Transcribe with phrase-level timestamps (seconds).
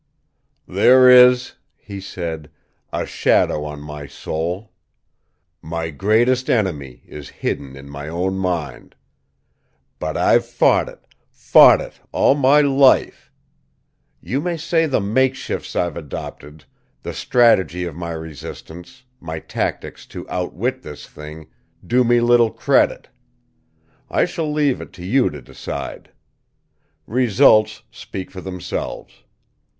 [0.67, 2.49] "There is," he said,
[2.91, 4.71] "a shadow on my soul.
[5.61, 8.95] My greatest enemy is hidden in my own mind.
[9.99, 13.31] "But I've fought it, fought it all my life.
[14.19, 16.65] You may say the makeshifts I've adopted,
[17.03, 21.45] the strategy of my resistance, my tactics to outwit this thing,
[21.85, 23.07] do me little credit.
[24.09, 26.11] I shall leave it to you to decide.
[27.05, 29.21] Results speak for themselves.